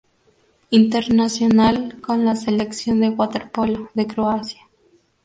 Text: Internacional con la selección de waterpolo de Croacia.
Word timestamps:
Internacional 0.71 2.01
con 2.01 2.25
la 2.25 2.35
selección 2.35 3.01
de 3.01 3.09
waterpolo 3.09 3.91
de 3.93 4.07
Croacia. 4.07 4.61